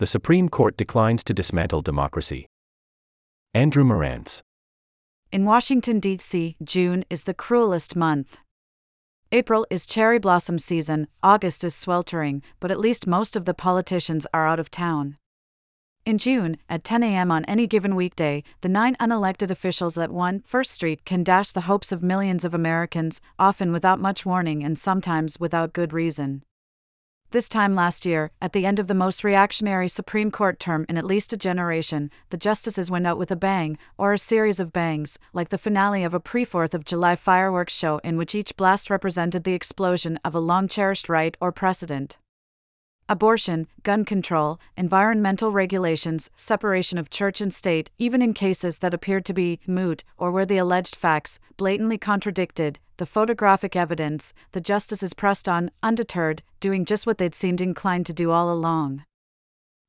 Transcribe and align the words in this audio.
The 0.00 0.06
Supreme 0.06 0.48
Court 0.48 0.78
declines 0.78 1.22
to 1.24 1.34
dismantle 1.34 1.82
democracy. 1.82 2.46
Andrew 3.52 3.84
Marantz. 3.84 4.40
In 5.30 5.44
Washington, 5.44 6.00
D.C., 6.00 6.56
June 6.64 7.04
is 7.10 7.24
the 7.24 7.34
cruelest 7.34 7.94
month. 7.94 8.38
April 9.30 9.66
is 9.68 9.84
cherry 9.84 10.18
blossom 10.18 10.58
season, 10.58 11.06
August 11.22 11.64
is 11.64 11.74
sweltering, 11.74 12.42
but 12.60 12.70
at 12.70 12.80
least 12.80 13.06
most 13.06 13.36
of 13.36 13.44
the 13.44 13.52
politicians 13.52 14.26
are 14.32 14.48
out 14.48 14.58
of 14.58 14.70
town. 14.70 15.18
In 16.06 16.16
June, 16.16 16.56
at 16.66 16.82
10 16.82 17.02
a.m. 17.02 17.30
on 17.30 17.44
any 17.44 17.66
given 17.66 17.94
weekday, 17.94 18.42
the 18.62 18.70
nine 18.70 18.96
unelected 19.00 19.50
officials 19.50 19.98
at 19.98 20.10
1 20.10 20.44
First 20.46 20.70
Street 20.70 21.04
can 21.04 21.22
dash 21.22 21.52
the 21.52 21.68
hopes 21.68 21.92
of 21.92 22.02
millions 22.02 22.46
of 22.46 22.54
Americans, 22.54 23.20
often 23.38 23.70
without 23.70 24.00
much 24.00 24.24
warning 24.24 24.64
and 24.64 24.78
sometimes 24.78 25.38
without 25.38 25.74
good 25.74 25.92
reason. 25.92 26.42
This 27.32 27.48
time 27.48 27.76
last 27.76 28.04
year, 28.04 28.32
at 28.42 28.52
the 28.52 28.66
end 28.66 28.80
of 28.80 28.88
the 28.88 28.94
most 28.94 29.22
reactionary 29.22 29.86
Supreme 29.86 30.32
Court 30.32 30.58
term 30.58 30.84
in 30.88 30.98
at 30.98 31.04
least 31.04 31.32
a 31.32 31.36
generation, 31.36 32.10
the 32.30 32.36
justices 32.36 32.90
went 32.90 33.06
out 33.06 33.18
with 33.18 33.30
a 33.30 33.36
bang, 33.36 33.78
or 33.96 34.12
a 34.12 34.18
series 34.18 34.58
of 34.58 34.72
bangs, 34.72 35.16
like 35.32 35.50
the 35.50 35.56
finale 35.56 36.02
of 36.02 36.12
a 36.12 36.18
pre 36.18 36.44
4th 36.44 36.74
of 36.74 36.84
July 36.84 37.14
fireworks 37.14 37.72
show 37.72 37.98
in 37.98 38.16
which 38.16 38.34
each 38.34 38.56
blast 38.56 38.90
represented 38.90 39.44
the 39.44 39.52
explosion 39.52 40.18
of 40.24 40.34
a 40.34 40.40
long 40.40 40.66
cherished 40.66 41.08
right 41.08 41.36
or 41.40 41.52
precedent 41.52 42.18
abortion, 43.10 43.66
gun 43.82 44.04
control, 44.04 44.60
environmental 44.76 45.50
regulations, 45.50 46.30
separation 46.36 46.96
of 46.96 47.10
church 47.10 47.40
and 47.40 47.52
state, 47.52 47.90
even 47.98 48.22
in 48.22 48.32
cases 48.32 48.78
that 48.78 48.94
appeared 48.94 49.24
to 49.24 49.34
be 49.34 49.58
moot 49.66 50.04
or 50.16 50.30
where 50.30 50.46
the 50.46 50.56
alleged 50.56 50.94
facts 50.94 51.40
blatantly 51.56 51.98
contradicted 51.98 52.78
the 52.98 53.06
photographic 53.06 53.74
evidence, 53.74 54.34
the 54.52 54.60
justices 54.60 55.14
pressed 55.14 55.48
on, 55.48 55.70
undeterred, 55.82 56.42
doing 56.60 56.84
just 56.84 57.06
what 57.06 57.16
they'd 57.16 57.34
seemed 57.34 57.60
inclined 57.60 58.04
to 58.04 58.12
do 58.12 58.30
all 58.30 58.52
along. 58.52 59.04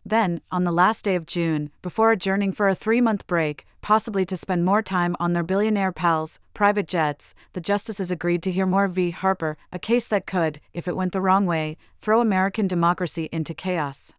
Then, 0.05 0.41
on 0.52 0.64
the 0.64 0.72
last 0.72 1.05
day 1.05 1.16
of 1.16 1.26
June, 1.26 1.70
before 1.82 2.12
adjourning 2.12 2.54
for 2.54 2.68
a 2.68 2.76
three 2.76 3.02
month 3.02 3.28
break, 3.28 3.66
possibly 3.82 4.26
to 4.26 4.38
spend 4.38 4.66
more 4.66 4.82
time 4.82 5.16
on 5.20 5.34
their 5.34 5.44
billionaire 5.44 5.91
pals' 5.91 6.40
private 6.54 6.88
jets, 6.88 7.35
the 7.54 7.62
justices 7.62 8.12
agreed 8.12 8.41
to 8.44 8.52
hear 8.52 8.66
Moore 8.66 8.88
v. 8.88 9.12
Harper, 9.12 9.57
a 9.72 9.79
case 9.79 10.07
that 10.07 10.26
could, 10.26 10.60
if 10.74 10.88
it 10.88 10.96
went 10.96 11.13
the 11.13 11.22
wrong 11.22 11.46
way, 11.46 11.77
throw 12.02 12.20
American 12.20 12.68
democracy 12.68 13.29
into 13.32 13.54
chaos. 13.54 14.13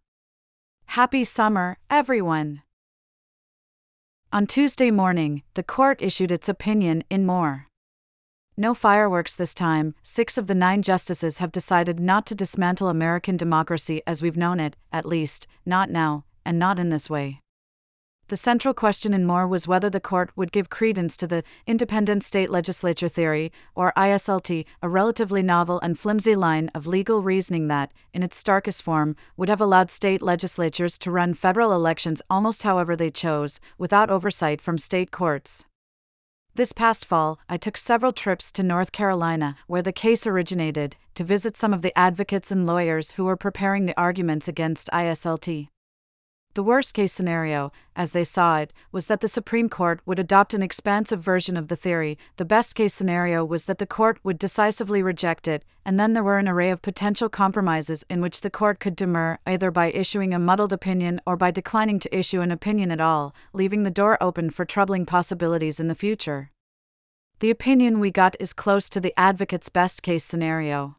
Happy 0.87 1.23
summer, 1.23 1.77
everyone! 1.89 2.61
On 4.31 4.47
Tuesday 4.47 4.89
morning, 4.89 5.43
the 5.53 5.63
court 5.63 6.01
issued 6.01 6.31
its 6.31 6.49
opinion 6.49 7.03
in 7.09 7.25
Moore. 7.25 7.67
No 8.55 8.75
fireworks 8.75 9.35
this 9.35 9.55
time. 9.55 9.95
Six 10.03 10.37
of 10.37 10.45
the 10.45 10.53
nine 10.53 10.83
justices 10.83 11.39
have 11.39 11.51
decided 11.51 11.99
not 11.99 12.27
to 12.27 12.35
dismantle 12.35 12.87
American 12.87 13.35
democracy 13.35 14.03
as 14.05 14.21
we've 14.21 14.37
known 14.37 14.59
it, 14.59 14.75
at 14.91 15.07
least, 15.07 15.47
not 15.65 15.89
now, 15.89 16.25
and 16.45 16.59
not 16.59 16.77
in 16.77 16.89
this 16.89 17.09
way. 17.09 17.39
The 18.27 18.37
central 18.37 18.75
question 18.75 19.11
in 19.11 19.25
Moore 19.25 19.47
was 19.47 19.67
whether 19.67 19.89
the 19.89 19.99
court 19.99 20.31
would 20.35 20.51
give 20.51 20.69
credence 20.69 21.17
to 21.17 21.27
the 21.27 21.43
independent 21.65 22.23
state 22.23 22.49
legislature 22.51 23.09
theory, 23.09 23.51
or 23.73 23.91
ISLT, 23.97 24.65
a 24.83 24.89
relatively 24.89 25.41
novel 25.41 25.79
and 25.81 25.97
flimsy 25.97 26.35
line 26.35 26.69
of 26.75 26.85
legal 26.85 27.23
reasoning 27.23 27.69
that, 27.69 27.91
in 28.13 28.21
its 28.21 28.37
starkest 28.37 28.83
form, 28.83 29.15
would 29.35 29.49
have 29.49 29.61
allowed 29.61 29.89
state 29.89 30.21
legislatures 30.21 30.99
to 30.99 31.09
run 31.09 31.33
federal 31.33 31.73
elections 31.73 32.21
almost 32.29 32.61
however 32.61 32.95
they 32.95 33.09
chose, 33.09 33.59
without 33.79 34.11
oversight 34.11 34.61
from 34.61 34.77
state 34.77 35.09
courts. 35.09 35.65
This 36.55 36.71
past 36.71 37.05
fall, 37.05 37.39
I 37.49 37.57
took 37.57 37.77
several 37.77 38.13
trips 38.13 38.51
to 38.51 38.61
North 38.61 38.91
Carolina, 38.91 39.55
where 39.65 39.81
the 39.81 39.91
case 39.91 40.27
originated, 40.27 40.95
to 41.15 41.23
visit 41.23 41.57
some 41.57 41.73
of 41.73 41.81
the 41.81 41.97
advocates 41.97 42.51
and 42.51 42.67
lawyers 42.67 43.13
who 43.13 43.25
were 43.25 43.35
preparing 43.35 43.87
the 43.87 43.99
arguments 43.99 44.47
against 44.47 44.87
ISLT. 44.93 45.69
The 46.55 46.61
worst 46.61 46.93
case 46.93 47.11
scenario, 47.11 47.71
as 47.95 48.11
they 48.11 48.23
saw 48.23 48.59
it, 48.59 48.71
was 48.91 49.07
that 49.07 49.21
the 49.21 49.27
Supreme 49.27 49.69
Court 49.69 50.01
would 50.05 50.19
adopt 50.19 50.53
an 50.53 50.61
expansive 50.61 51.19
version 51.19 51.57
of 51.57 51.67
the 51.67 51.75
theory. 51.75 52.15
The 52.37 52.45
best 52.45 52.75
case 52.75 52.93
scenario 52.93 53.43
was 53.43 53.65
that 53.65 53.79
the 53.79 53.87
court 53.87 54.19
would 54.23 54.37
decisively 54.37 55.01
reject 55.01 55.47
it, 55.47 55.65
and 55.83 55.99
then 55.99 56.13
there 56.13 56.23
were 56.23 56.37
an 56.37 56.47
array 56.47 56.69
of 56.69 56.83
potential 56.83 57.27
compromises 57.27 58.05
in 58.07 58.21
which 58.21 58.41
the 58.41 58.51
court 58.51 58.79
could 58.79 58.95
demur, 58.95 59.39
either 59.47 59.71
by 59.71 59.91
issuing 59.91 60.31
a 60.31 60.37
muddled 60.37 60.71
opinion 60.71 61.19
or 61.25 61.35
by 61.35 61.49
declining 61.49 61.97
to 61.97 62.15
issue 62.15 62.41
an 62.41 62.51
opinion 62.51 62.91
at 62.91 63.01
all, 63.01 63.33
leaving 63.53 63.81
the 63.81 63.89
door 63.89 64.21
open 64.21 64.51
for 64.51 64.63
troubling 64.63 65.07
possibilities 65.07 65.79
in 65.79 65.87
the 65.87 65.95
future. 65.95 66.51
The 67.43 67.49
opinion 67.49 67.99
we 67.99 68.09
got 68.09 68.37
is 68.39 68.53
close 68.53 68.87
to 68.87 69.01
the 69.01 69.13
advocate's 69.19 69.67
best 69.67 70.01
case 70.01 70.23
scenario. 70.23 70.95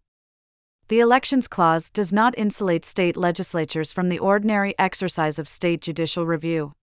The 0.88 1.00
Elections 1.00 1.48
Clause 1.48 1.88
does 1.88 2.12
not 2.12 2.36
insulate 2.36 2.84
state 2.84 3.16
legislatures 3.16 3.92
from 3.92 4.10
the 4.10 4.18
ordinary 4.18 4.74
exercise 4.78 5.38
of 5.38 5.48
state 5.48 5.80
judicial 5.80 6.26
review. 6.26 6.74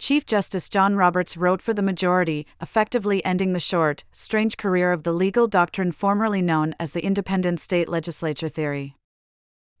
Chief 0.00 0.26
Justice 0.26 0.68
John 0.68 0.96
Roberts 0.96 1.36
wrote 1.36 1.62
for 1.62 1.72
the 1.72 1.80
majority, 1.80 2.44
effectively 2.60 3.24
ending 3.24 3.52
the 3.52 3.60
short, 3.60 4.02
strange 4.10 4.56
career 4.56 4.90
of 4.90 5.04
the 5.04 5.12
legal 5.12 5.46
doctrine 5.46 5.92
formerly 5.92 6.42
known 6.42 6.74
as 6.80 6.90
the 6.90 7.04
independent 7.04 7.60
state 7.60 7.88
legislature 7.88 8.48
theory. 8.48 8.96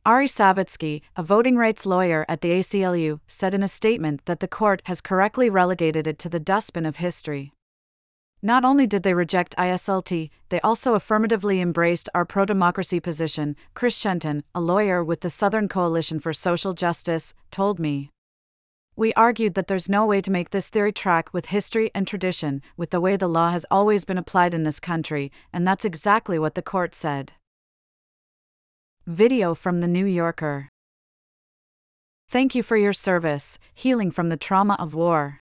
Ari 0.06 0.28
Savitzky, 0.28 1.02
a 1.16 1.24
voting 1.24 1.56
rights 1.56 1.84
lawyer 1.84 2.24
at 2.28 2.40
the 2.40 2.52
ACLU, 2.52 3.18
said 3.26 3.52
in 3.52 3.64
a 3.64 3.66
statement 3.66 4.26
that 4.26 4.38
the 4.38 4.46
court 4.46 4.80
has 4.84 5.00
correctly 5.00 5.50
relegated 5.50 6.06
it 6.06 6.20
to 6.20 6.28
the 6.28 6.38
dustbin 6.38 6.86
of 6.86 6.98
history. 6.98 7.52
Not 8.44 8.64
only 8.64 8.88
did 8.88 9.04
they 9.04 9.14
reject 9.14 9.54
ISLT, 9.56 10.28
they 10.48 10.60
also 10.62 10.94
affirmatively 10.94 11.60
embraced 11.60 12.08
our 12.12 12.24
pro 12.24 12.44
democracy 12.44 12.98
position, 12.98 13.54
Chris 13.74 13.96
Shenton, 13.96 14.42
a 14.52 14.60
lawyer 14.60 15.04
with 15.04 15.20
the 15.20 15.30
Southern 15.30 15.68
Coalition 15.68 16.18
for 16.18 16.32
Social 16.32 16.72
Justice, 16.72 17.34
told 17.52 17.78
me. 17.78 18.10
We 18.96 19.14
argued 19.14 19.54
that 19.54 19.68
there's 19.68 19.88
no 19.88 20.04
way 20.04 20.20
to 20.20 20.30
make 20.32 20.50
this 20.50 20.68
theory 20.70 20.92
track 20.92 21.32
with 21.32 21.46
history 21.46 21.92
and 21.94 22.06
tradition, 22.06 22.62
with 22.76 22.90
the 22.90 23.00
way 23.00 23.16
the 23.16 23.28
law 23.28 23.52
has 23.52 23.64
always 23.70 24.04
been 24.04 24.18
applied 24.18 24.54
in 24.54 24.64
this 24.64 24.80
country, 24.80 25.30
and 25.52 25.66
that's 25.66 25.84
exactly 25.84 26.36
what 26.36 26.56
the 26.56 26.62
court 26.62 26.96
said. 26.96 27.34
Video 29.06 29.54
from 29.54 29.80
The 29.80 29.88
New 29.88 30.04
Yorker 30.04 30.68
Thank 32.28 32.56
you 32.56 32.62
for 32.64 32.76
your 32.76 32.92
service, 32.92 33.58
healing 33.72 34.10
from 34.10 34.30
the 34.30 34.36
trauma 34.36 34.74
of 34.80 34.94
war. 34.94 35.41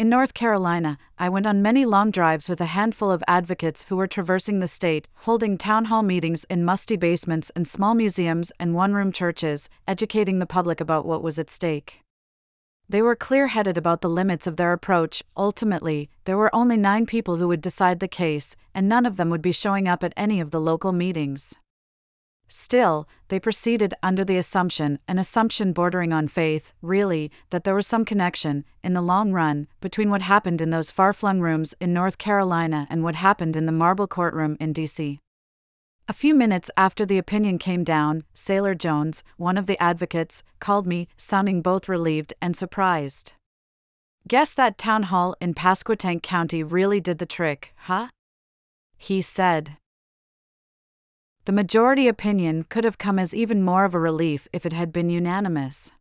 In 0.00 0.08
North 0.08 0.32
Carolina, 0.32 0.96
I 1.18 1.28
went 1.28 1.44
on 1.44 1.60
many 1.60 1.84
long 1.84 2.10
drives 2.10 2.48
with 2.48 2.58
a 2.62 2.72
handful 2.72 3.12
of 3.12 3.22
advocates 3.28 3.84
who 3.90 3.96
were 3.96 4.06
traversing 4.06 4.58
the 4.58 4.66
state, 4.66 5.08
holding 5.26 5.58
town 5.58 5.84
hall 5.84 6.02
meetings 6.02 6.44
in 6.44 6.64
musty 6.64 6.96
basements 6.96 7.52
and 7.54 7.68
small 7.68 7.92
museums 7.92 8.50
and 8.58 8.74
one 8.74 8.94
room 8.94 9.12
churches, 9.12 9.68
educating 9.86 10.38
the 10.38 10.46
public 10.46 10.80
about 10.80 11.04
what 11.04 11.22
was 11.22 11.38
at 11.38 11.50
stake. 11.50 12.00
They 12.88 13.02
were 13.02 13.14
clear 13.14 13.48
headed 13.48 13.76
about 13.76 14.00
the 14.00 14.08
limits 14.08 14.46
of 14.46 14.56
their 14.56 14.72
approach. 14.72 15.22
Ultimately, 15.36 16.08
there 16.24 16.38
were 16.38 16.54
only 16.54 16.78
nine 16.78 17.04
people 17.04 17.36
who 17.36 17.48
would 17.48 17.60
decide 17.60 18.00
the 18.00 18.08
case, 18.08 18.56
and 18.74 18.88
none 18.88 19.04
of 19.04 19.16
them 19.18 19.28
would 19.28 19.42
be 19.42 19.52
showing 19.52 19.86
up 19.86 20.02
at 20.02 20.14
any 20.16 20.40
of 20.40 20.50
the 20.50 20.62
local 20.62 20.92
meetings. 20.92 21.56
Still, 22.52 23.08
they 23.28 23.38
proceeded 23.38 23.94
under 24.02 24.24
the 24.24 24.36
assumption, 24.36 24.98
an 25.06 25.20
assumption 25.20 25.72
bordering 25.72 26.12
on 26.12 26.26
faith, 26.26 26.72
really, 26.82 27.30
that 27.50 27.62
there 27.62 27.76
was 27.76 27.86
some 27.86 28.04
connection, 28.04 28.64
in 28.82 28.92
the 28.92 29.00
long 29.00 29.30
run, 29.32 29.68
between 29.80 30.10
what 30.10 30.22
happened 30.22 30.60
in 30.60 30.70
those 30.70 30.90
far 30.90 31.12
flung 31.12 31.40
rooms 31.40 31.76
in 31.80 31.92
North 31.92 32.18
Carolina 32.18 32.88
and 32.90 33.04
what 33.04 33.14
happened 33.14 33.54
in 33.54 33.66
the 33.66 33.72
marble 33.72 34.08
courtroom 34.08 34.56
in 34.58 34.72
D.C. 34.72 35.20
A 36.08 36.12
few 36.12 36.34
minutes 36.34 36.72
after 36.76 37.06
the 37.06 37.18
opinion 37.18 37.56
came 37.56 37.84
down, 37.84 38.24
Sailor 38.34 38.74
Jones, 38.74 39.22
one 39.36 39.56
of 39.56 39.66
the 39.66 39.80
advocates, 39.80 40.42
called 40.58 40.88
me, 40.88 41.06
sounding 41.16 41.62
both 41.62 41.88
relieved 41.88 42.34
and 42.42 42.56
surprised. 42.56 43.34
Guess 44.26 44.54
that 44.54 44.76
town 44.76 45.04
hall 45.04 45.36
in 45.40 45.54
Pasquotank 45.54 46.24
County 46.24 46.64
really 46.64 47.00
did 47.00 47.18
the 47.18 47.26
trick, 47.26 47.74
huh? 47.86 48.08
He 48.98 49.22
said. 49.22 49.76
The 51.46 51.52
majority 51.52 52.06
opinion 52.06 52.64
could 52.68 52.84
have 52.84 52.98
come 52.98 53.18
as 53.18 53.34
even 53.34 53.62
more 53.62 53.84
of 53.84 53.94
a 53.94 53.98
relief 53.98 54.46
if 54.52 54.66
it 54.66 54.72
had 54.72 54.92
been 54.92 55.08
unanimous. 55.08 55.92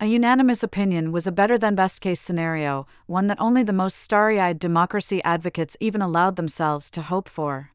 A 0.00 0.06
unanimous 0.06 0.62
opinion 0.62 1.12
was 1.12 1.26
a 1.26 1.32
better 1.32 1.56
than 1.56 1.74
best 1.74 2.00
case 2.00 2.20
scenario, 2.20 2.86
one 3.06 3.26
that 3.28 3.40
only 3.40 3.62
the 3.62 3.72
most 3.72 3.98
starry 3.98 4.40
eyed 4.40 4.58
democracy 4.58 5.22
advocates 5.24 5.76
even 5.80 6.02
allowed 6.02 6.36
themselves 6.36 6.90
to 6.92 7.02
hope 7.02 7.28
for. 7.28 7.70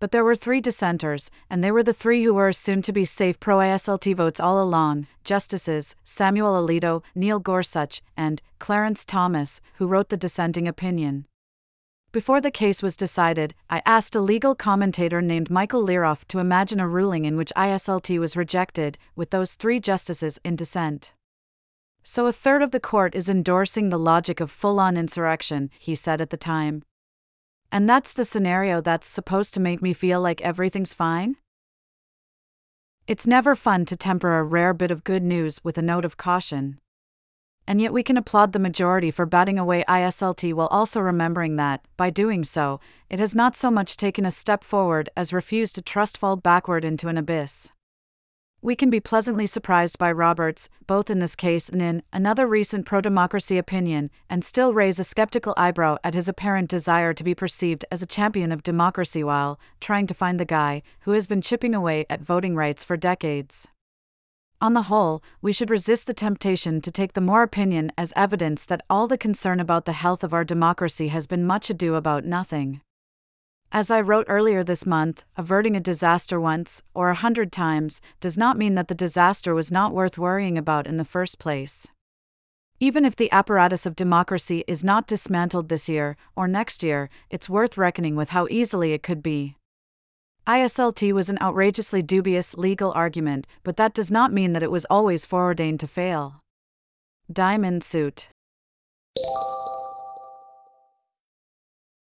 But 0.00 0.10
there 0.10 0.24
were 0.24 0.36
three 0.36 0.60
dissenters, 0.60 1.30
and 1.48 1.62
they 1.62 1.70
were 1.70 1.82
the 1.82 1.92
three 1.92 2.24
who 2.24 2.34
were 2.34 2.48
assumed 2.48 2.84
to 2.84 2.92
be 2.92 3.04
safe 3.04 3.40
pro 3.40 3.58
ISLT 3.58 4.14
votes 4.16 4.40
all 4.40 4.62
along 4.62 5.06
Justices 5.24 5.96
Samuel 6.04 6.54
Alito, 6.54 7.02
Neil 7.14 7.38
Gorsuch, 7.38 8.02
and 8.16 8.42
Clarence 8.58 9.04
Thomas, 9.04 9.60
who 9.76 9.86
wrote 9.86 10.08
the 10.08 10.16
dissenting 10.16 10.68
opinion. 10.68 11.26
Before 12.14 12.40
the 12.40 12.52
case 12.52 12.80
was 12.80 12.96
decided, 12.96 13.56
I 13.68 13.82
asked 13.84 14.14
a 14.14 14.20
legal 14.20 14.54
commentator 14.54 15.20
named 15.20 15.50
Michael 15.50 15.84
Learoff 15.84 16.24
to 16.26 16.38
imagine 16.38 16.78
a 16.78 16.86
ruling 16.86 17.24
in 17.24 17.36
which 17.36 17.52
ISLT 17.56 18.20
was 18.20 18.36
rejected, 18.36 18.98
with 19.16 19.30
those 19.30 19.56
three 19.56 19.80
justices 19.80 20.38
in 20.44 20.54
dissent. 20.54 21.12
So 22.04 22.28
a 22.28 22.32
third 22.32 22.62
of 22.62 22.70
the 22.70 22.78
court 22.78 23.16
is 23.16 23.28
endorsing 23.28 23.88
the 23.88 23.98
logic 23.98 24.38
of 24.38 24.52
full 24.52 24.78
on 24.78 24.96
insurrection, 24.96 25.70
he 25.80 25.96
said 25.96 26.20
at 26.20 26.30
the 26.30 26.36
time. 26.36 26.84
And 27.72 27.88
that's 27.88 28.12
the 28.12 28.24
scenario 28.24 28.80
that's 28.80 29.08
supposed 29.08 29.52
to 29.54 29.60
make 29.60 29.82
me 29.82 29.92
feel 29.92 30.20
like 30.20 30.40
everything's 30.40 30.94
fine? 30.94 31.34
It's 33.08 33.26
never 33.26 33.56
fun 33.56 33.86
to 33.86 33.96
temper 33.96 34.38
a 34.38 34.44
rare 34.44 34.72
bit 34.72 34.92
of 34.92 35.02
good 35.02 35.24
news 35.24 35.64
with 35.64 35.76
a 35.78 35.82
note 35.82 36.04
of 36.04 36.16
caution. 36.16 36.78
And 37.66 37.80
yet 37.80 37.92
we 37.92 38.02
can 38.02 38.16
applaud 38.16 38.52
the 38.52 38.58
majority 38.58 39.10
for 39.10 39.24
batting 39.24 39.58
away 39.58 39.84
ISLT 39.88 40.52
while 40.52 40.66
also 40.66 41.00
remembering 41.00 41.56
that, 41.56 41.84
by 41.96 42.10
doing 42.10 42.44
so, 42.44 42.78
it 43.08 43.18
has 43.18 43.34
not 43.34 43.56
so 43.56 43.70
much 43.70 43.96
taken 43.96 44.26
a 44.26 44.30
step 44.30 44.62
forward 44.62 45.08
as 45.16 45.32
refused 45.32 45.74
to 45.76 45.82
trust 45.82 46.18
fall 46.18 46.36
backward 46.36 46.84
into 46.84 47.08
an 47.08 47.16
abyss. 47.16 47.70
We 48.64 48.74
can 48.74 48.88
be 48.88 48.98
pleasantly 48.98 49.46
surprised 49.46 49.98
by 49.98 50.10
Roberts, 50.10 50.70
both 50.86 51.10
in 51.10 51.18
this 51.18 51.36
case 51.36 51.68
and 51.68 51.82
in 51.82 52.02
another 52.14 52.46
recent 52.46 52.86
pro 52.86 53.02
democracy 53.02 53.58
opinion, 53.58 54.10
and 54.30 54.42
still 54.42 54.72
raise 54.72 54.98
a 54.98 55.04
skeptical 55.04 55.52
eyebrow 55.58 55.98
at 56.02 56.14
his 56.14 56.28
apparent 56.28 56.70
desire 56.70 57.12
to 57.12 57.22
be 57.22 57.34
perceived 57.34 57.84
as 57.90 58.02
a 58.02 58.06
champion 58.06 58.50
of 58.52 58.62
democracy 58.62 59.22
while 59.22 59.60
trying 59.80 60.06
to 60.06 60.14
find 60.14 60.40
the 60.40 60.46
guy 60.46 60.80
who 61.00 61.10
has 61.10 61.26
been 61.26 61.42
chipping 61.42 61.74
away 61.74 62.06
at 62.08 62.22
voting 62.22 62.56
rights 62.56 62.82
for 62.82 62.96
decades. 62.96 63.68
On 64.64 64.72
the 64.72 64.84
whole, 64.84 65.22
we 65.42 65.52
should 65.52 65.68
resist 65.68 66.06
the 66.06 66.14
temptation 66.14 66.80
to 66.80 66.90
take 66.90 67.12
the 67.12 67.20
Moore 67.20 67.42
opinion 67.42 67.92
as 67.98 68.14
evidence 68.16 68.64
that 68.64 68.80
all 68.88 69.06
the 69.06 69.18
concern 69.18 69.60
about 69.60 69.84
the 69.84 69.92
health 69.92 70.24
of 70.24 70.32
our 70.32 70.42
democracy 70.42 71.08
has 71.08 71.26
been 71.26 71.44
much 71.44 71.68
ado 71.68 71.96
about 71.96 72.24
nothing. 72.24 72.80
As 73.70 73.90
I 73.90 74.00
wrote 74.00 74.24
earlier 74.26 74.64
this 74.64 74.86
month, 74.86 75.22
averting 75.36 75.76
a 75.76 75.80
disaster 75.80 76.40
once, 76.40 76.82
or 76.94 77.10
a 77.10 77.14
hundred 77.14 77.52
times, 77.52 78.00
does 78.20 78.38
not 78.38 78.56
mean 78.56 78.74
that 78.74 78.88
the 78.88 78.94
disaster 78.94 79.54
was 79.54 79.70
not 79.70 79.92
worth 79.92 80.16
worrying 80.16 80.56
about 80.56 80.86
in 80.86 80.96
the 80.96 81.04
first 81.04 81.38
place. 81.38 81.86
Even 82.80 83.04
if 83.04 83.14
the 83.14 83.30
apparatus 83.32 83.84
of 83.84 83.94
democracy 83.94 84.64
is 84.66 84.82
not 84.82 85.06
dismantled 85.06 85.68
this 85.68 85.90
year 85.90 86.16
or 86.34 86.48
next 86.48 86.82
year, 86.82 87.10
it's 87.28 87.50
worth 87.50 87.76
reckoning 87.76 88.16
with 88.16 88.30
how 88.30 88.48
easily 88.50 88.94
it 88.94 89.02
could 89.02 89.22
be. 89.22 89.56
ISLT 90.46 91.12
was 91.12 91.30
an 91.30 91.38
outrageously 91.40 92.02
dubious 92.02 92.54
legal 92.54 92.92
argument, 92.92 93.46
but 93.62 93.78
that 93.78 93.94
does 93.94 94.10
not 94.10 94.30
mean 94.30 94.52
that 94.52 94.62
it 94.62 94.70
was 94.70 94.84
always 94.90 95.24
foreordained 95.24 95.80
to 95.80 95.86
fail. 95.86 96.42
Diamond 97.32 97.82
Suit 97.82 98.28